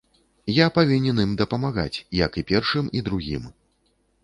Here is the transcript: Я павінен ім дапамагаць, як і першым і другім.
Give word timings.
Я 0.53 0.67
павінен 0.77 1.19
ім 1.25 1.35
дапамагаць, 1.43 2.03
як 2.23 2.31
і 2.43 2.47
першым 2.51 2.91
і 3.01 3.05
другім. 3.11 3.49